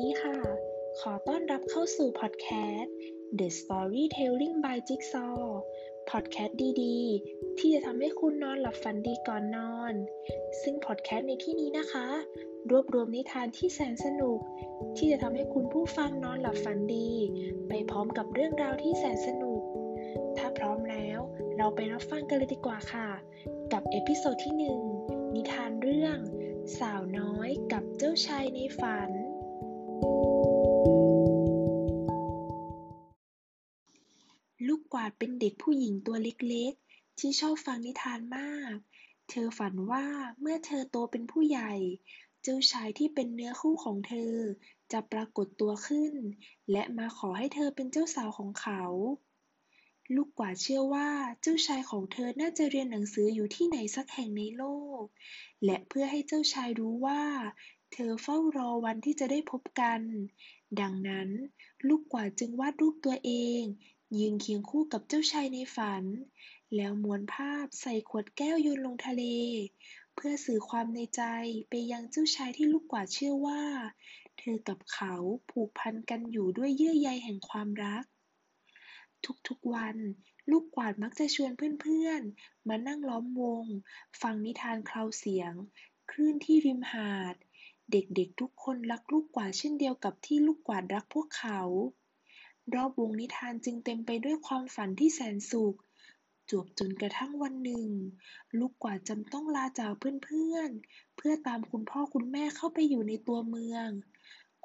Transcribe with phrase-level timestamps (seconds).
[0.00, 0.38] ดีค่ะ
[1.00, 2.94] ขอต้อนรับเข้าสู่พอดแคสต์
[3.38, 5.40] The Storytelling by Jigsaw
[6.10, 9.94] พอดแคสต์ดีๆ ที่จะทำให้คุณนอนหลับฝันดีก่อนนอน
[10.62, 12.06] ซึ่งพอดแคสต์ในที่นี้นะคะ
[12.70, 14.38] รวบรวมนิทานที่แสนสนุก
[14.96, 17.10] ที่จะทำให้คุณผู้ฟังนอนหลับฝันดี
[17.68, 19.62] ไปพร้อมกับเรื่องราวที่แสนสนุก
[20.36, 21.18] ถ้าพร้อมแล้ว
[21.56, 23.08] เราไปรับฟังกันเลยดีกว่าค่ะ
[23.72, 24.54] กับ episode ที่
[24.94, 26.18] 1 นิทานเรื่อง
[26.78, 29.10] สาวน้อยกับเจ้าชายในฝัน
[34.70, 38.74] ลูกกวาดเป็นเด็กผู้หญิงตัวเล็กๆ ที่ชอบฟังนิทานมาก
[39.30, 40.06] เธอฝันว่า
[40.40, 41.72] เมื่อเธอโตเป็นผู้ใหญ่
[42.42, 44.34] เจ้าชายที่เป็นเนื้อคู่ของเธอ
[44.92, 46.14] จะปรากฏตัวขึ้น
[46.70, 48.82] และมาขอให้เธอเป็นเจ้าสาวของเขา
[50.14, 51.08] ลูกกวาดเชื่อว่า
[51.42, 54.64] เจ้าชายของเธอน่าจะเรียนหนังสืออยู่ที่ไหนสักแห่งในโล
[55.00, 55.02] ก
[55.64, 57.22] และเพื่อให้เจ้าชายรู้ว่า
[57.92, 60.00] เธอเฝ้ารอวันที่จะได้พบกัน
[60.80, 61.28] ดังนั้น
[61.88, 63.62] ลูกกวาดจึงวาดรูปตัวเอง
[64.18, 66.04] ยืนเคียงคู่กับเจ้าชายในฝัน
[66.76, 69.22] แล้วม้วนภาพใส่ขวดแก้วโยนลงทะเล
[70.14, 71.22] เพื่อสื่อความในใจ
[71.68, 73.62] ไปยังเจ้าชายที่ลูกกวาดเชื่อว่า
[74.38, 75.14] เธอกับเขา
[75.50, 78.04] ผูกพันกันอยู่ด้วยเยื่อใยแห่งความรัก
[79.48, 79.96] ทุกๆวัน
[80.50, 81.50] ลูกกวาดมักจะชวน
[81.80, 83.64] เพื่อนๆ มานั่งล้อมวง
[84.22, 85.52] ฟังนิทานคลาเสียง
[86.10, 87.34] คลื่นที่ริมหาด
[87.90, 91.60] เด็กๆทุกคนรักลูกกวาดเช่นเดียวกับที่ลูกกวาดรักพวกเขา
[92.74, 95.76] รอบวงนิทานจึงเต็มไปด้วยความฝันที่แสนสุข
[96.50, 97.88] จวบจนกระทั่งวันหนึ่ง
[98.58, 99.92] ลูกกวาดจำต้องลาจาก
[100.24, 103.88] เพื่อนๆ เพื่อตามคุณพ่อคุณแม่เข้าไปอยู่ในตัวเมือง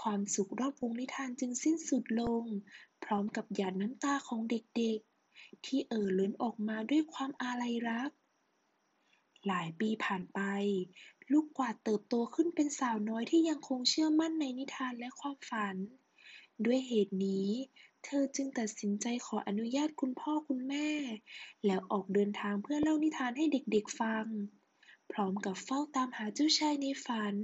[0.00, 2.44] ความสุขรอบวงนิทานจึงสิ้นสุดลง
[3.04, 8.10] พร้อมกับหยาดน้ำตาของเด็กๆ ที่เอ่อล้นออกมาด้วยความอาลัยรัก
[9.46, 10.40] หลายปีผ่านไป
[11.32, 15.76] ลูกกวาดเติบโตขึ้นเป็นสาวน้อยที่ยังคงเชื่อมั่นในนิทานและความฝัน
[16.66, 17.48] ด้วยเหตุนี้
[18.04, 20.88] เธอจึงตัดสินใจขออนุญาตคุณพ่อคุณแม่
[21.66, 24.26] แล้วออกเดินทางเพื่อเล่านิทานให้เด็กๆฟัง
[25.10, 27.34] พร้อมกับเฝ้าตามหาเจ้าชายในฝัน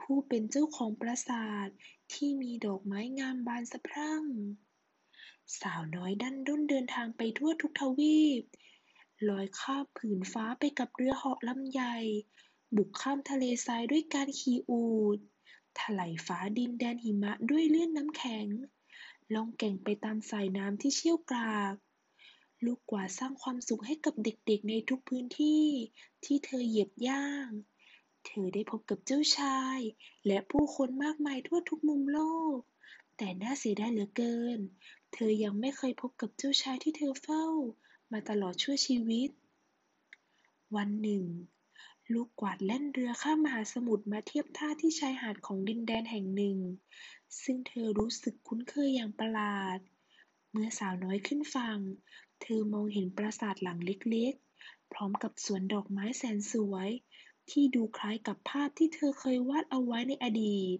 [0.00, 1.68] ผู้เป็นเจ้าของปราสาท
[2.12, 4.24] ที่มีดอกไม้งามบานสะพรั่ง
[5.60, 8.40] สาวน้อยดันด้นเดินทางไปทั่วทุกทวีป
[9.28, 11.96] ลอยข้ามผืนฟ้าไปกับเรือเหาะลำใหญ่
[12.76, 14.84] บุกข้ามทะเลทรายด้วยการขี่อู
[15.16, 15.18] ฐ
[15.80, 18.46] ถลายฟ้าดินแดนหิมะด้วยเลื่อนน้ำแข็ง
[19.34, 21.74] ล่องแก่งไปตามสายน้ำที่เชี่ยวกราก
[22.64, 25.66] ลูกกวาดสร้างความสุขให้กับเด็กๆในทุกพื้นที่
[26.24, 27.48] ที่เธอเหยียบย่าง
[28.26, 29.78] เธอได้พบกับเจ้าชาย
[30.26, 32.20] และผู้คนมากมายทั่วทุกมุมโล
[32.56, 32.58] ก
[33.16, 34.58] แต่น่าเสียดายเหลือเกิน
[35.12, 37.46] เธอยังไม่เคยพบกับเจ้าชายที่เธอเฝ้า
[38.12, 39.30] มาตลอดชั่วชีวิต
[40.76, 41.24] วันหนึ่ง
[42.14, 46.56] ลูกกวาดแล่นเรือข้ามมหาสมุทรมาเทียบท่าที่ชายหาดของดินแดนแห่งหนึ่ง
[47.42, 49.78] ซึ่งเธอรู้สึกคุ้นเคยอย่างประหลาด
[50.50, 51.78] เมื่อสาวน้อยขึ้นฝั่ง
[52.42, 56.90] เธอมองเห็นปราสาทหลังเล็กๆ พร้อมกับสวนดอกไม้แสนสวย
[57.50, 60.78] ที่ดูคล้ายกับภาพที่เธอเคยวาดเอาไว้ในอดีต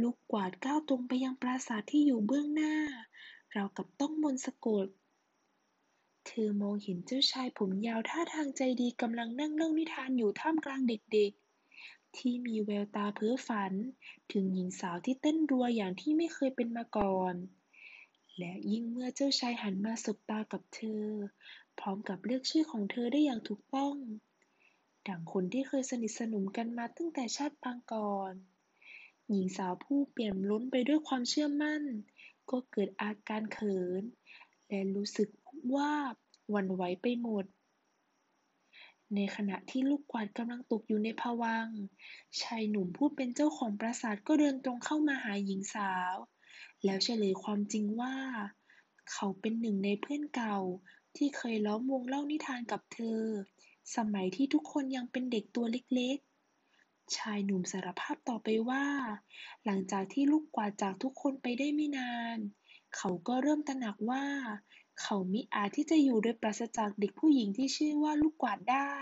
[0.00, 2.74] ลูกกวาดก้าวตรงไปยังปราสาทที่อยู่เบื้องหน้า
[3.52, 4.86] เรากับต้องมนต์สะกด
[6.26, 13.72] เธอมองเห็นเจ้าชายผมยาวท่าทางใจดีกำลังนั่งเล่านิทานอยู่ท่ามกลางเด็กๆ ที่มีแววตาเพ้อฝัน
[14.32, 17.34] ถึงหญิงสาวที่เต้นรัวอย่างที่ไม่เคยเป็นมาก่อน
[18.38, 21.04] และยิ่งเมื่อเจ้าชายหันมาสบตากับเธอ
[21.78, 23.94] พร้อมกับเรียกชื่อของเธอได้อย่างถูกต้อง
[25.08, 28.32] ดังคนที่เคยสนิทสนมกันมาตั้งแต่ชาติปางก่อน
[29.28, 31.82] หญิงสาวผู้เปี่ยมล้นไปด้วยความเชื่อมั่น
[32.50, 34.02] ก็เกิดอาการเขิน
[34.68, 35.28] และรู้สึก
[35.74, 35.92] ว่า
[36.50, 37.44] หวั่นไหวไปหมด
[39.14, 41.78] ในขณะที่ลูกกวาดกำลังตกอยู่ในภวังค์
[42.42, 46.14] ชายหนุ่มผู้เป็นเจ้าของปราสาทก็เดินตรงเข้ามาหาหญิงสาว
[46.84, 48.14] แล้วเฉลยความจริงว่า
[49.12, 50.58] เขาเป็นหนึ่งในเพื่อนเก่า
[51.16, 53.22] ที่เคยล้อมวงเล่านิทานกับเธอ
[53.96, 58.84] สมัยที่ทุกคนยังเป็นเด็กตัวเล็กๆ ชายหนุ่มสารภาพต่อไปว่า
[59.64, 62.38] หลังจากที่ลูกกวาดจากทุกคนไปได้ไม่นาน
[62.96, 64.24] เขาก็เริ่มตระหนักว่า
[65.00, 68.94] เขามิอาจที่จะอยู่โดยปราศจากเด็กผู้หญิงที่ชื่อว่าลูกกวาดได้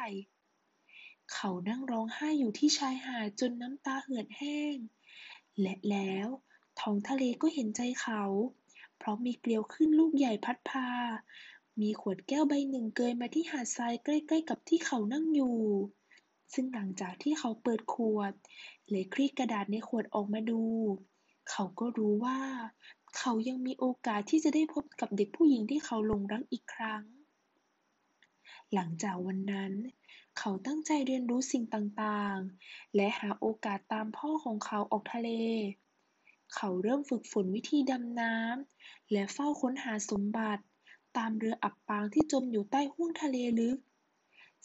[1.32, 4.76] เขานั่งร้องไห้อยู่ที่ชายหาดจนน้ำตาเหือดแห้ง
[5.60, 6.28] และแล้ว
[6.80, 8.22] ท้องทะเลก็เห็นใจเขา
[8.96, 10.88] เพราะมีเกลียวขึ้นลูกใหญ่พัดพา
[11.80, 15.58] มีขวดแก้วใบหนึ่งเกยมาที่หาดทรายใกล้ๆกับที่เขานั่งอยู่
[16.54, 18.32] ซึ่งหลังจากที่เขาเปิดขวด
[18.90, 20.62] และคลี่กระดาษในขวดออกมาดู
[21.50, 22.38] เขาก็รู้ว่า
[23.16, 27.02] เขายังมีโอกาสที่จะได้พบกับเด็กผู้หญิงที่เขาหลงรักอีกครั้ง
[28.74, 29.72] หลังจากวันนั้น
[30.38, 35.30] เขาตั้งใจเรียนรู้สิ่งต่างๆ และหาโอกาสตามพ่อของเขาออกทะเล
[36.54, 40.62] เขาเริ่มฝึกฝนวิธีดำน้ำและเฝ้าค้นหาสมบัติ
[41.16, 43.78] ตามเรืออับปางที่จมอยู่ใต้ห้วงทะเลลึก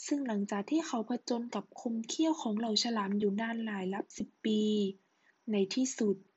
[0.05, 4.61] ซึ่งหลังจากที่เขาผจญกับคมเขี้ยวของเหล่าฉลามอยู่นานหลายลับสิบปี
[5.51, 6.32] ในที่สุดเ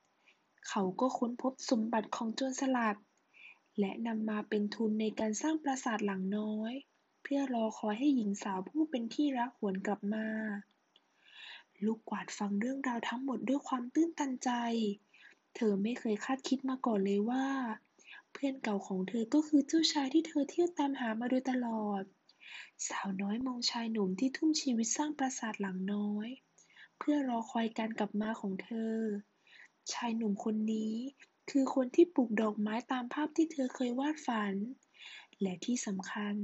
[0.69, 2.97] เขาก็ค้นพบสมบัติของโจรสลัด
[3.79, 6.73] และนำมาเป็นทุนในการสร้างปราสาทหลังน้อย
[7.23, 10.29] เพื่อรอคอยให้หญิงสาวผู้เป็นที่รักหวนกลับมา
[11.85, 14.51] ลูกกวาดฟังเรื่องราวทั้งหมดด้วยความตื้นตันใจ
[15.57, 17.47] เธอไม่เคยคาดคิดมาก่อนเลยว่า
[18.33, 22.03] เพื่อนเก่าของเธอก็คือเจ้าชายที่เธอเที่ยวตามหามาโดยตลอด
[22.89, 26.29] สาวน้อยมองชายหนุ่มที่ทุ่มชีวิตสร้างปราสาทหลังน้อย
[26.99, 28.97] เพื่อรอคอยการกลับมาของเธอ
[29.93, 30.95] ชายหนุ่มคนนี้
[31.51, 34.55] คือคนที่ปลูกดอกไม้ตามภาพที่เธอเคยวาดฝัน
[35.41, 36.37] และที่สำคัญ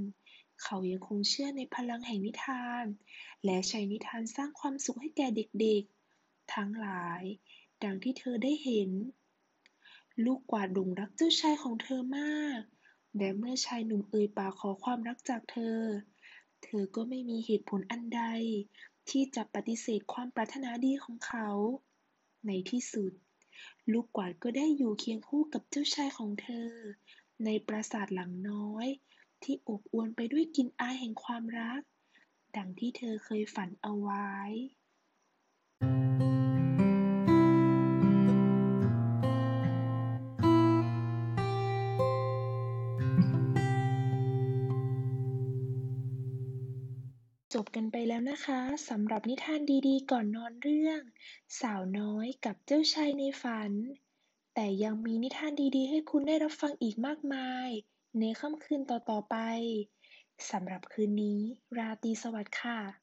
[0.62, 2.84] เขายังคงเชื่อในพลังแห่งนิทาน
[3.44, 7.22] และใช้นิทานสร้างความสุขให้แก่เด็กๆ ทั้งหลาย
[7.84, 8.90] ดังที่เธอได้เห็น
[10.24, 12.60] ลูกกวาดหลงรักเจ้าชายของเธอมาก
[13.16, 15.80] และเมื่อชายหนุ่มเอ่ยปากขอความรักจากเธอ
[16.64, 18.22] เธอก็ไม่มีเหตุผลอันใด
[19.10, 21.48] ที่จะปฏิเสธความปรารถนาดีของเขา
[22.46, 23.12] ในที่สุด
[23.92, 26.68] ลูกกวาดก็ได้อยู่เคียงคู่กับเจ้าชายของเธอ
[27.44, 28.86] ในปราสาทหลังน้อย
[29.42, 31.82] ที่อบอวลไปด้วยกลิ่นอายแห่งความรัก
[32.56, 34.28] ดังที่เธอเคยฝันเอาไว้
[47.62, 51.00] บกันไปแล้วนะคะสำหรับนิทานดีๆ ก่อนนอนเรื่อง
[51.60, 53.72] สาวน้อยกับเจ้าชายในฝัน
[54.54, 57.68] แต่ยังมีนิทานดีๆ ให้คุณได้รับฟังอีกมากมาย
[58.20, 59.36] ในค่ำคืนต่อๆไป
[60.50, 61.40] สำหรับคืนนี้
[61.78, 63.01] ราตรีสวัสดิ์ค่ะ